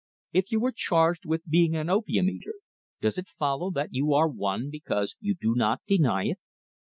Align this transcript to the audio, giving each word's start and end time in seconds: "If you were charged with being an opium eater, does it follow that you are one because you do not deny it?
"If 0.33 0.51
you 0.51 0.59
were 0.59 0.71
charged 0.71 1.27
with 1.27 1.47
being 1.47 1.75
an 1.75 1.87
opium 1.87 2.27
eater, 2.27 2.55
does 3.01 3.19
it 3.19 3.27
follow 3.27 3.69
that 3.69 3.93
you 3.93 4.15
are 4.15 4.27
one 4.27 4.71
because 4.71 5.15
you 5.19 5.35
do 5.39 5.53
not 5.53 5.81
deny 5.85 6.23
it? 6.29 6.39